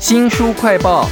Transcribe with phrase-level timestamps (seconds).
[0.00, 1.06] 新书快报。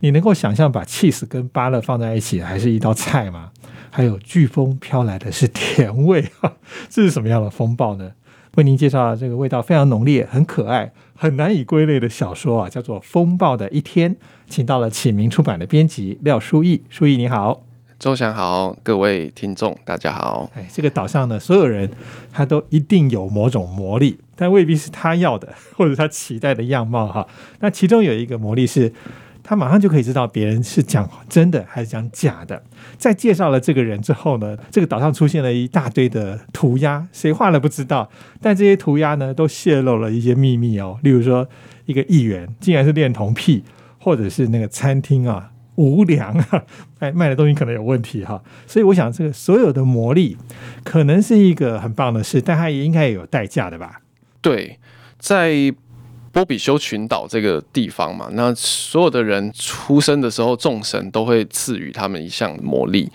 [0.00, 3.52] 你能够想象把 cheese 跟芭乐放在一起，还是一道菜吗？
[3.90, 6.28] 还有飓风飘来的是甜味，
[6.90, 8.10] 这是什么样的风暴呢？
[8.56, 14.12] 为您介绍这个味道非常浓烈、很可爱、很难以归类的小说啊，叫做《风暴的一天》，
[14.48, 16.82] 请到了启明出版的编辑廖书义。
[16.88, 17.62] 书义你好，
[18.00, 20.50] 周翔好，各位听众大家好。
[20.56, 21.88] 哎，这个岛上的所有人，
[22.32, 27.28] 他都一定有某种魔力，但未必是他要的 或者他期待的样貌哈。
[27.60, 28.90] 那其中有一个魔力是。
[29.42, 32.62] 他马上就可以知道别人是讲真的还是讲假的。
[32.98, 38.08] 在介绍了这个人之后呢，这个岛上出现了一大堆的涂鸦，谁画了不知道，
[38.40, 41.00] 但这些涂鸦呢都泄露了一些秘密哦。
[41.02, 41.48] 例如说，
[41.86, 43.64] 一个议员竟然是恋童癖，
[43.98, 46.62] 或者是那个餐厅啊无良啊，
[47.00, 48.40] 卖卖的东西可能有问题哈。
[48.66, 50.36] 所以我想，这个所有的魔力
[50.84, 54.02] 可能是一个很棒的事，但它也应该有代价的吧？
[54.40, 54.78] 对，
[55.18, 55.74] 在。
[56.32, 63.10] 波比修群岛这个地方嘛，那所有的人出生的时候，众神都会赐予他们一项魔力。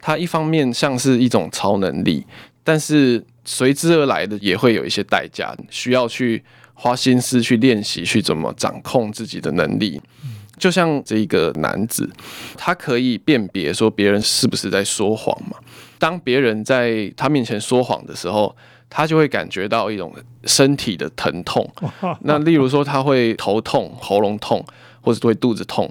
[0.00, 2.24] 它一方面像是一种超能力，
[2.62, 10.00] 但是随之而来的也会有一些代价，需要去花心思去练习，去怎么掌控自己的能力。
[10.56, 12.10] 就像这个男子，
[12.56, 15.58] 他可以辨别说别人是不是在说谎嘛。
[15.98, 18.56] 当别人在他面前说谎的时候。
[18.88, 21.68] 他就会感觉到一种身体的疼痛，
[22.22, 24.64] 那例如说他会头痛、喉咙痛，
[25.00, 25.90] 或者会肚子痛，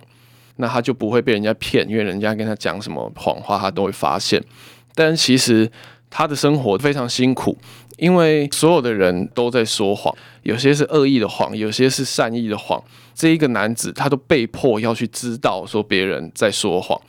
[0.58, 4.41] 那他就不会被人家骗，因为人家跟他讲什么谎话，他都会发现。
[4.95, 5.69] 但其实
[6.09, 7.58] 他的生活非常辛苦，
[7.97, 12.81] 因为所有的人都在说谎，有些是恶意的谎，有些是善意的谎。
[13.16, 17.00] 这一个男子，他都被迫要去知道说别人在说谎。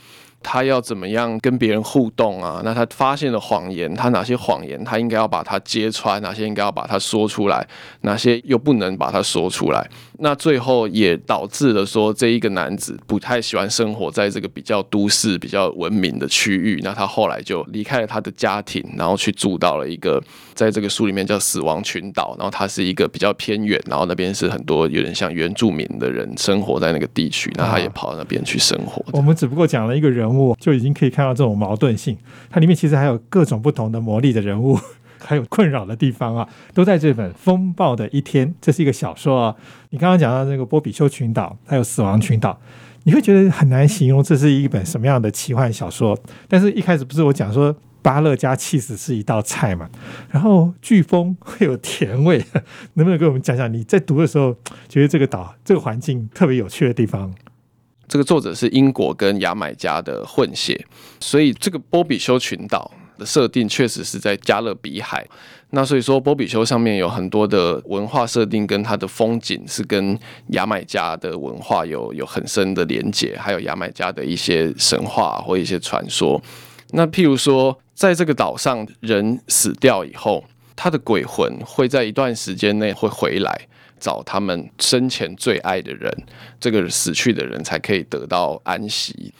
[0.45, 2.61] 他要怎么样跟别人互动啊？
[2.63, 7.67] 那他发现了谎言，他哪些谎言他应该要把它揭穿，哪些应该要把它说出来，
[8.03, 9.89] 哪些又不能把它说出来？
[10.19, 16.81] 那最后也导致了说这一个男子不太喜欢生活在这个比较都市、比较文明的区域。
[16.85, 20.23] 那他后来就离开了他的家庭，然后去住到了一个
[20.53, 27.51] 在这个书里面叫死亡群岛，然后它是一个比较偏远，然后那边是很多有点像原住民的人生活在那个地区。
[27.57, 29.03] 那他也跑到那边去生活。
[29.13, 30.34] 我们只不过讲了一个人。
[30.39, 32.17] 物就已经可以看到这种矛盾性，
[32.51, 34.79] 它里面其实还有各种不同的魔力的人物，
[35.25, 38.49] 还有困扰的地方啊，都在这本《风暴的一天》。
[38.61, 39.57] 这是一个小说啊。
[39.91, 42.61] 你刚刚讲到那个波比丘群岛，还有死亡群岛，
[43.05, 46.19] 你会觉得很难形容这是一本什么样的奇幻小说。
[46.49, 49.89] 但是一开始不是我讲说巴勒加气死是一道菜嘛？
[50.31, 52.45] 然后飓风会有甜味，
[52.95, 54.55] 能不能跟我们讲讲你在读的时候
[54.89, 57.33] 觉得这个岛、这个环境特别有趣的地方？
[58.07, 60.87] 这个作者是英国跟牙买加的混血，
[61.21, 65.27] 所以这个波比修群岛的设定确实是在加勒比海。
[65.71, 70.17] 那所以说，波比修上面有很多的文化设定跟它的风景是跟
[70.49, 76.41] 牙买加的文化有有很深的连结，还有牙买加的一些神话或一些传说。
[76.91, 80.45] 那譬如说，在这个岛上，人死掉以后，
[80.77, 83.67] 他的鬼魂会在一段时间内会回来。
[83.99, 86.13] 找他们生前最爱的人，
[86.61, 89.33] 这个死去的人才可以得到安息。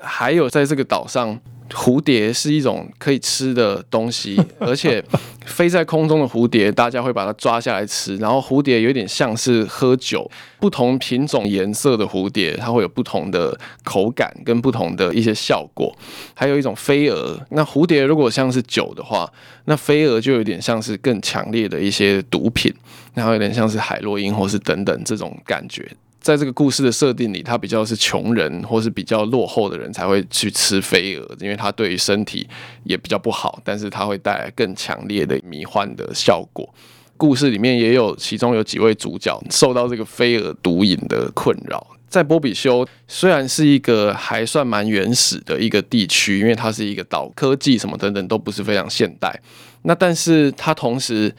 [0.00, 1.40] 还有，在这个岛上。
[1.70, 5.04] 蝴蝶是一种可以吃的东西，而且
[5.44, 8.16] 飞在空中的蝴蝶，大家会把它抓下来吃。
[8.16, 15.94] 然后蝴蝶有点像是喝酒，不同品种颜色的蝴蝶，它会有不同的口感跟不同的一些效果。
[16.34, 19.30] 还有一种飞蛾，那蝴蝶如果像是酒的话，
[19.66, 22.72] 那飞蛾就有点像是更强烈的一些毒品，
[23.14, 25.86] 然后有点像是海洛因或是等等这种感觉。
[26.20, 32.46] 在这个故事的设定里，他比较是穷人或是比较落后的人才会去吃飞蛾，因为它对于身体
[32.84, 36.68] 也比较不好，但是它会带来更强烈的迷幻的效果。
[37.16, 41.86] 故事里面也有其中有几位主角受到这个飞蛾毒瘾的困扰。
[42.08, 49.40] 在波比修虽然是一个还算蛮原始的一个地区，因为它是一个岛，科技什么等等都不是非常现代，
[49.82, 51.34] 那但是它同时。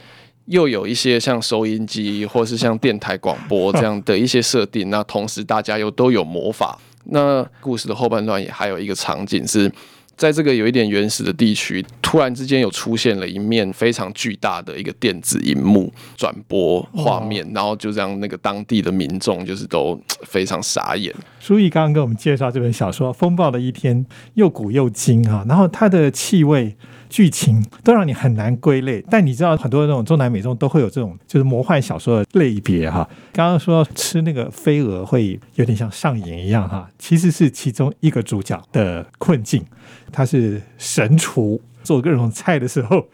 [0.50, 6.78] 又有一些像收音机或是像电台广播这样的一些设定，那同时大家又都有魔法。
[7.12, 9.72] 那故事的后半段也还有一个场景是
[10.18, 21.14] 在这个有一点原始的地区，突然之间有出现了一面非常巨大的一个电子荧幕转播画面，然后就这样那个当地的民众就是都非常傻眼。
[21.40, 24.04] 书毅刚刚跟我们介绍这本小说《风暴的一天》，
[24.34, 26.76] 又古又精哈，然后它的气味。
[27.10, 33.10] 剧情都让你很难归类，但你知道很多那种中南美中都会有这种就是魔幻小说的类别哈。
[33.34, 39.66] 刚刚说吃那个飞蛾会有点像上瘾一样哈，其实是其中一个主角的困境。
[40.12, 43.06] 他是神厨，做各种菜的时候，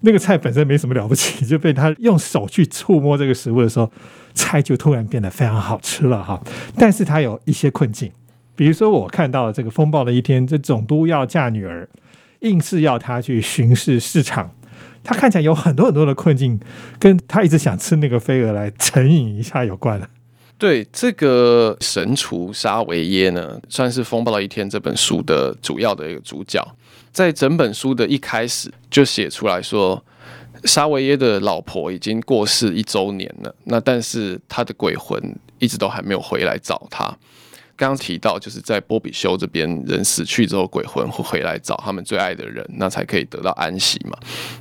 [0.00, 3.90] 那个菜本身没什么了不起，就被他用手去触摸这个食物的时候，
[4.34, 6.42] 菜就突然变得非常好吃了哈。
[6.76, 8.10] 但是他有一些困境，
[8.54, 11.88] 比如说我看到这个风暴的一天，这总督要嫁女儿，
[12.42, 14.54] 硬是要他去巡视市场。
[15.04, 16.60] 他看起来有很多很多的困境，
[17.00, 20.08] 跟他一直想吃那个飞蛾来成瘾一下有关了。
[20.56, 26.64] 对这个神厨沙维耶呢，算是《风暴的一天》这本书的主要的一个主角。
[27.10, 30.04] 在整本书的一开始就写出来说，
[30.62, 35.20] 沙维耶的老婆已经过世一周年了，那但是他的鬼魂
[35.58, 37.12] 一直都还没有回来找他。
[37.88, 44.16] 刚提到，就是在波比修这边，人死去之后，鬼魂会回来找他们最爱的人，那才可以得到安息嘛。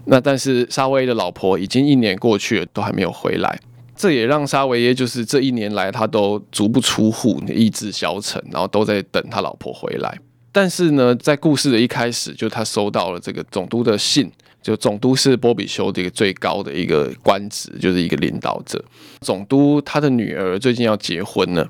[0.05, 3.59] 那但是沙维的老婆已经一年过去了，都还没有回来。
[3.95, 10.17] 这也让沙维耶就是这一年来他都足不出户，意志消沉，然后都在等他老婆回来。
[10.51, 14.29] 但是呢，在故事的一开始，就他收到了这个总督的信，
[14.61, 18.83] 就总督是波比修的一个最高的一个官职，就是一个领导者。
[19.21, 21.69] 总督他的女儿最近要结婚了，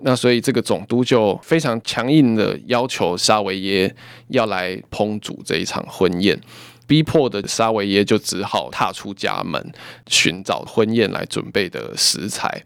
[0.00, 3.94] 那所以这个总督就非常强硬的要求沙维耶
[4.28, 6.38] 要来烹煮这一场婚宴。
[6.86, 9.72] 逼迫的沙维耶就只好踏出家门，
[10.06, 12.62] 寻找婚宴来准备的食材。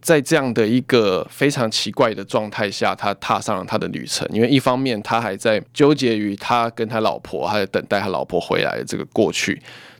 [0.00, 4.28] 在这样的一个非常奇怪的状态下，他踏上了他的旅程。
[4.32, 9.54] 因为一方面他还在纠结于他跟他老婆，还在等待他老婆回来的这个过去；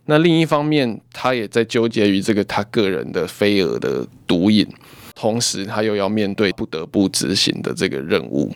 [0.06, 4.68] 那另一方面，他也在纠结于这个他个人的飞蛾的毒瘾，
[5.14, 8.54] 同时他又要面对不得不执行的这个任务。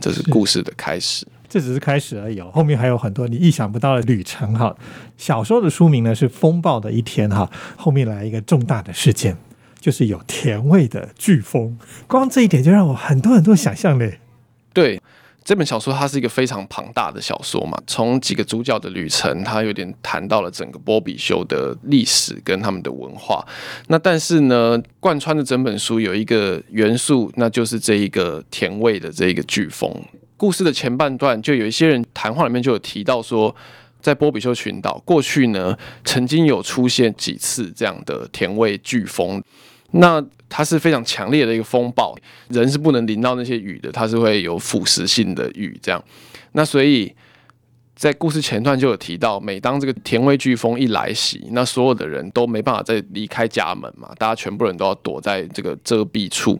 [0.00, 1.26] 这是故事的开始。
[1.48, 4.76] 这只是开始而已哦，后面还有很多你意想不到的旅程哈。
[5.16, 9.36] 小说的书名呢是《风暴的一天》哈，后面来一个重大的事件，
[9.80, 11.76] 就是有甜味的飓风，
[12.06, 14.20] 光这一点就让我很多很多想象嘞。
[15.48, 23.42] 这本小说它是一个非常庞大的小说嘛，从几个主角的旅程，它有点谈到了整个波比修的历史跟他们的文化。
[23.86, 29.90] 那但是呢，贯穿的整本书有一个元素，那就是这一个甜味的这一个飓风。
[30.36, 33.56] 故事的前半段，就有一些人谈话里面就有提到说，
[34.02, 35.74] 在波比修群岛过去呢，
[36.04, 39.42] 曾经有出现几次这样的甜味飓风。
[39.92, 42.14] 那它是非常强烈的一个风暴，
[42.48, 46.02] 人是不能淋到那些雨的，它是会有腐蚀性的雨这样。
[46.52, 47.14] 那所以
[47.94, 56.58] 在故事前段就有提到，每当这个甜味飓风一来袭，那所有的人都没办法再离开家门嘛，大家全部人都要躲在这个遮蔽处。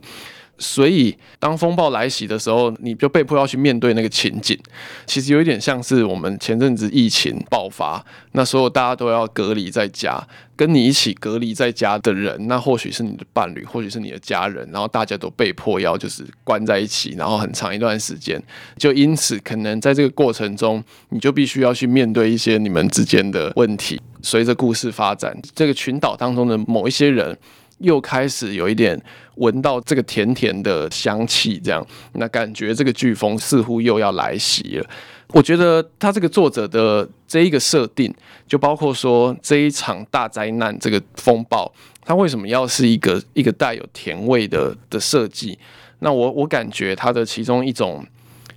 [0.59, 4.59] 所以，当风暴来袭的时候，你就被迫要去面对那个情景。
[5.05, 10.21] 其实有一点像是我们前阵子疫情爆发，那时候大家都要隔离在家，
[10.57, 18.41] 跟你一起隔离在家的人，那或许是你的伴侣，或许是你的家人，然后大家都被迫要就是关在一起，然后很长一段时间。
[18.77, 24.01] 就因此，可能在这个过程中，你就必须要去面对一些你们之间的问题。
[24.21, 27.37] 随着故事发展，这个群岛当中的某一些人。
[27.79, 28.99] 又开始有一点
[29.35, 34.89] 闻到这个甜甜的香气，这样，那感觉这个飓风似乎又要来袭了。
[35.31, 38.13] 我觉得他这个作者的这一个设定，
[38.47, 41.71] 就包括说这一场大灾难这个风暴，
[42.03, 45.57] 它为什么要是一个一个带有甜味的的设计？
[45.99, 48.03] 那我我感觉它的其中一种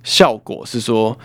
[0.03, 1.15] 效果是说，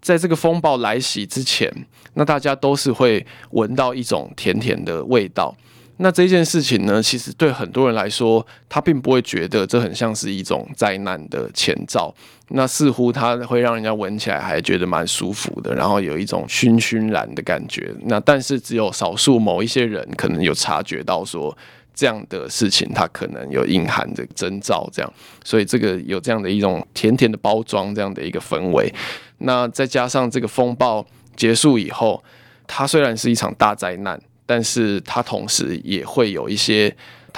[0.00, 1.72] 在这个风暴来袭之前，
[2.14, 5.56] 那大家都是会闻到一种甜甜的味道。
[6.00, 12.14] 那这件事情呢，其实对很多人来说，他并不会觉得这很像是一种灾难的前兆。
[12.50, 17.92] 那似乎它会让人家闻起来还觉得蛮舒服的，然后有一种熏熏然的感觉。
[18.04, 21.54] 那但是只有少数某一些人可能有察觉到说
[21.94, 25.12] 这样的事情，它可能有隐含的征兆，这样。
[25.44, 28.90] 所以这个有这样的一种甜甜的包装，这样的一个氛围。
[29.38, 31.04] 那再加上这个风暴
[31.36, 32.22] 结束以后，
[32.66, 34.18] 它虽然是一场大灾难。
[34.48, 36.90] 但是它同时也会有一些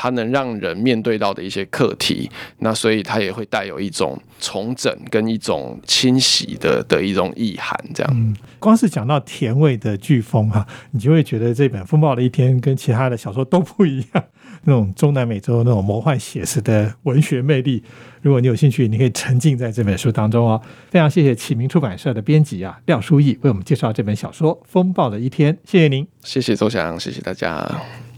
[0.02, 2.30] 它能让人面对到的一些课题，
[2.60, 8.10] 那所以它也会带有一种重整跟一种清洗的的一种意涵，这样。
[8.14, 14.24] 嗯，光是讲到甜味的飓风哈，你就会觉得这本《风暴的一天》跟其他的小说都不一样。
[14.64, 17.82] 那种中南美洲那种魔幻写实的文学魅力，
[18.22, 20.58] 如果你有兴趣，你可以沉浸在这本书当中哦。
[20.88, 27.70] 非常谢谢启明出版社的编辑啊廖书义为我们介绍这本小说《风暴的一天》，谢谢您，谢谢周翔，谢谢大家，